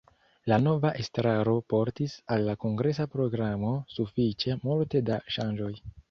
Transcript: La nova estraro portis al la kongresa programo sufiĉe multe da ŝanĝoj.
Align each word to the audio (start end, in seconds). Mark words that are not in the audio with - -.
La 0.51 0.57
nova 0.67 0.91
estraro 1.01 1.51
portis 1.73 2.15
al 2.35 2.45
la 2.47 2.55
kongresa 2.63 3.05
programo 3.17 3.73
sufiĉe 3.97 4.55
multe 4.63 5.03
da 5.11 5.19
ŝanĝoj. 5.37 5.69